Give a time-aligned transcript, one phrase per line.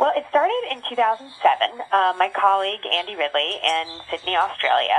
[0.00, 1.28] Well, it started in 2007.
[1.92, 4.96] Uh, my colleague Andy Ridley in Sydney, Australia,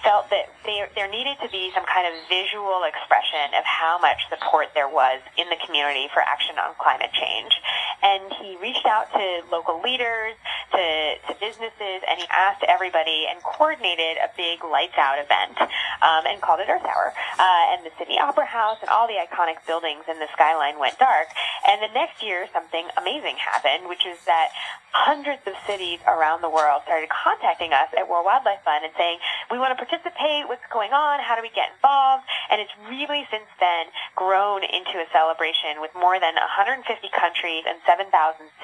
[0.00, 4.16] felt that there, there needed to be some kind of visual expression of how much
[4.32, 7.52] support there was in the community for action on climate change.
[8.00, 10.32] And he reached out to local leaders,
[10.72, 10.84] to,
[11.28, 15.60] to businesses, and he asked everybody and coordinated a big lights out event
[16.00, 17.12] um, and called it Earth Hour.
[17.36, 20.96] Uh, and the Sydney Opera House and all the iconic buildings in the skyline went
[20.96, 21.28] dark.
[21.68, 24.56] And the next year, something amazing happened, which is that
[24.88, 29.20] hundreds of cities around the world started contacting us at World Wildlife Fund and saying,
[29.52, 32.24] we want to participate, what's going on, how do we get involved?
[32.48, 37.76] And it's really since then grown into a celebration with more than 150 countries and
[37.84, 38.08] 7,000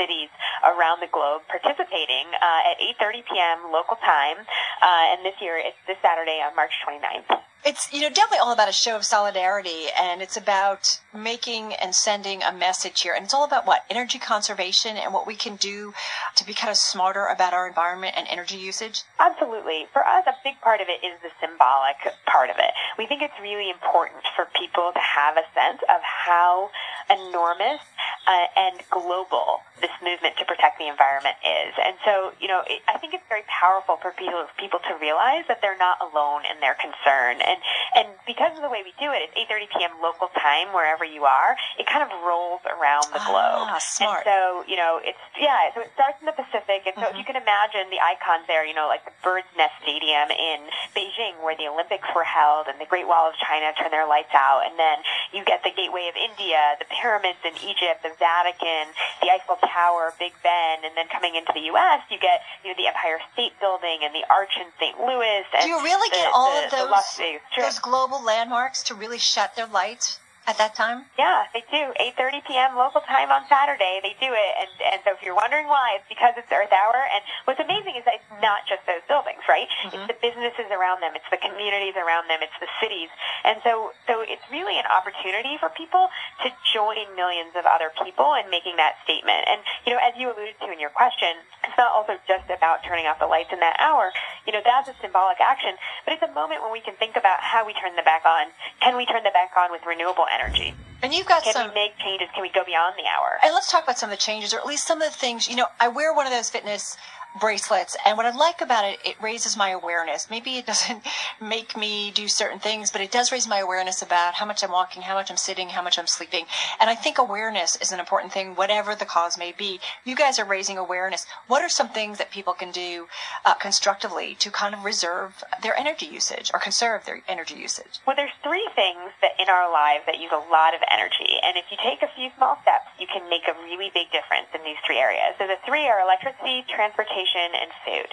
[0.01, 0.33] cities
[0.65, 3.59] around the globe participating uh, at 8.30 p.m.
[3.69, 4.41] local time.
[4.81, 8.53] Uh, and this year, it's this Saturday on March 29th it's you know definitely all
[8.53, 13.15] about a show of solidarity and it's about making and sending a message here.
[13.15, 13.85] And it's all about what?
[13.89, 15.95] Energy conservation and what we can do
[16.37, 19.03] to be kind of smarter about our environment and energy usage?
[19.19, 19.87] Absolutely.
[19.93, 22.73] For us a big part of it is the symbolic part of it.
[22.99, 26.71] We think it's really important for people to have a sense of how
[27.09, 27.81] enormous
[28.27, 31.77] uh, and global this movement to protect the environment is.
[31.77, 35.45] And so, you know, it, I think it's very powerful for people people to realize
[35.51, 37.43] that they're not alone in their concern.
[37.45, 37.59] And
[37.93, 39.93] and because of the way we do it, it's 8:30 p.m.
[40.01, 41.59] local time wherever you are.
[41.77, 43.69] It kind of rolls around the globe.
[43.69, 44.25] Ah, smart.
[44.25, 45.75] And so, you know, it's yeah.
[45.75, 47.13] So it starts in the Pacific, and so mm-hmm.
[47.13, 50.71] if you can imagine the icons there, you know, like the Bird's Nest Stadium in
[50.97, 54.33] Beijing, where the Olympics were held, and the Great Wall of China turned their lights
[54.33, 55.05] out, and then
[55.35, 60.15] you get the Gateway of India, the pyramids in Egypt, the Vatican, the Eiffel Tower,
[60.19, 63.59] Big Ben, and then coming into the U.S., you get you know the Empire State
[63.59, 64.95] Building and the Arch in St.
[65.03, 65.43] Louis.
[65.51, 67.19] Do you really the, get all the, of those
[67.59, 70.23] those global landmarks to really shut their lights?
[70.47, 71.09] at that time?
[71.19, 71.93] Yeah, they do.
[71.97, 72.77] 8:30 p.m.
[72.77, 74.01] local time on Saturday.
[74.03, 76.97] They do it, and and so if you're wondering why, it's because it's Earth Hour.
[76.97, 79.69] And what's amazing is that it's not just those buildings, right?
[79.69, 79.95] Mm-hmm.
[79.95, 83.13] It's the businesses around them, it's the communities around them, it's the cities,
[83.45, 86.09] and so so it's really an opportunity for people
[86.43, 89.45] to join millions of other people in making that statement.
[89.47, 92.81] And you know, as you alluded to in your question, it's not also just about
[92.83, 94.11] turning off the lights in that hour.
[94.49, 95.77] You know, that's a symbolic action,
[96.09, 98.49] but it's a moment when we can think about how we turn them back on.
[98.81, 100.75] Can we turn them back on with renewable energy.
[101.03, 101.69] And you've got Can some.
[101.69, 102.29] we make changes?
[102.33, 103.39] Can we go beyond the hour?
[103.43, 105.49] And let's talk about some of the changes, or at least some of the things.
[105.49, 106.97] You know, I wear one of those fitness
[107.39, 107.97] bracelets.
[108.07, 110.29] And what I like about it, it raises my awareness.
[110.31, 111.03] Maybe it doesn't
[111.41, 114.71] make me do certain things, but it does raise my awareness about how much I'm
[114.71, 116.47] walking, how much I'm sitting, how much I'm sleeping.
[116.81, 119.81] And I think awareness is an important thing, whatever the cause may be.
[120.05, 121.27] You guys are raising awareness.
[121.47, 123.09] What are some things that people can do
[123.45, 127.99] uh, constructively to kind of reserve their energy usage or conserve their energy usage?
[128.07, 131.39] Well, there's three things that in our lives that use a lot of energy.
[131.43, 134.49] And if you take a few small steps, you can make a really big difference
[134.55, 135.35] in these three areas.
[135.39, 138.11] So the three are electricity, transportation, transportation and food.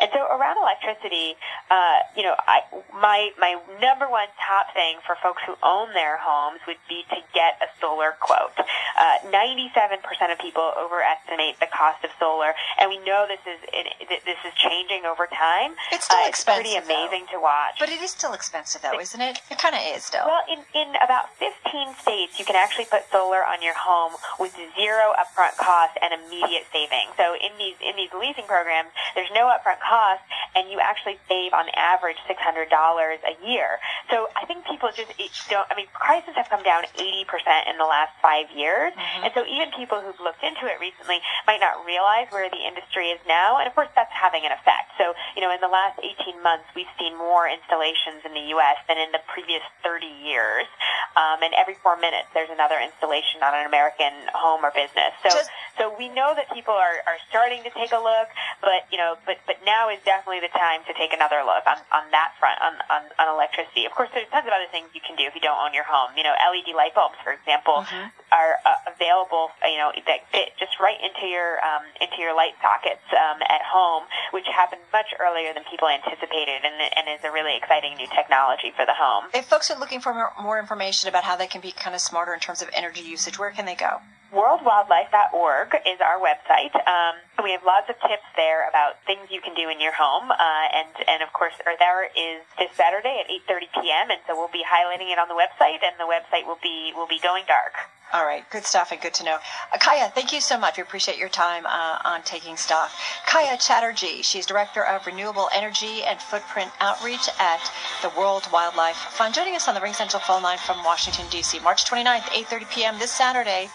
[0.00, 1.36] And so around electricity,
[1.70, 2.60] uh, you know, I,
[2.92, 7.16] my, my number one top thing for folks who own their homes would be to
[7.32, 8.52] get a solar quote.
[8.94, 10.00] Uh, 97%
[10.32, 14.54] of people overestimate the cost of solar, and we know this is, it, this is
[14.54, 15.74] changing over time.
[15.92, 16.66] It's still uh, expensive.
[16.66, 17.38] It's pretty amazing though.
[17.38, 17.76] to watch.
[17.78, 19.40] But it is still expensive though, isn't it?
[19.50, 20.24] It kind of is still.
[20.26, 24.54] Well, in, in about 15 states, you can actually put solar on your home with
[24.76, 27.14] zero upfront cost and immediate savings.
[27.16, 30.22] So in these, in these leasing programs, there's no upfront cost,
[30.54, 32.36] and you actually save on average $600
[32.70, 33.78] a year.
[34.10, 35.10] So I think people just
[35.50, 38.83] don't, I mean, prices have come down 80% in the last five years.
[38.92, 39.24] Mm-hmm.
[39.24, 43.08] And so even people who've looked into it recently might not realize where the industry
[43.08, 43.56] is now.
[43.56, 44.92] And of course, that's having an effect.
[45.00, 48.76] So, you know, in the last 18 months, we've seen more installations in the U.S.
[48.88, 50.68] than in the previous 30 years.
[51.16, 55.14] Um, and every four minutes, there's another installation on an American home or business.
[55.22, 58.28] So, just, so we know that people are, are starting to take a look,
[58.64, 61.78] but you know, but but now is definitely the time to take another look on
[61.92, 63.84] on that front on on, on electricity.
[63.84, 65.86] Of course, there's tons of other things you can do if you don't own your
[65.86, 66.16] home.
[66.16, 68.08] You know, LED light bulbs, for example, mm-hmm.
[68.32, 69.52] are uh, available.
[69.62, 73.62] You know, that fit just right into your um, into your light sockets um, at
[73.62, 78.08] home, which happened much earlier than people anticipated, and and is a really exciting new
[78.10, 79.28] technology for the home.
[79.36, 82.32] If folks are looking for more information about how they can be kind of smarter
[82.32, 84.00] in terms of energy usage, where can they go?
[84.32, 86.74] worldwildlife.org is our website.
[86.86, 90.30] Um, we have lots of tips there about things you can do in your home,
[90.30, 94.10] uh, and and of course, Earth Hour is this Saturday at 8:30 p.m.
[94.10, 97.08] and so we'll be highlighting it on the website, and the website will be will
[97.08, 97.90] be going dark.
[98.12, 99.38] All right, good stuff and good to know.
[99.72, 100.76] Uh, Keya, thank you so much.
[100.76, 102.90] We appreciate your time uh, on Taking Stock.
[103.26, 107.72] Keya Chatterjee, she's Director of Renewable Energy and Footprint Outreach at
[108.02, 111.86] the World Wildlife Fund, joining us on the RingCentral phone line from Washington, D.C., March
[111.86, 112.98] 29th, 8.30 p.m.
[113.00, 113.68] this Saturday.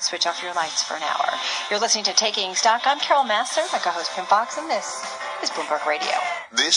[0.00, 1.28] Switch off your lights for an hour.
[1.70, 2.82] You're listening to Taking Stock.
[2.84, 5.04] I'm Carol Massar, my co-host Pim Fox, and this
[5.42, 6.14] is Bloomberg Radio.
[6.52, 6.72] This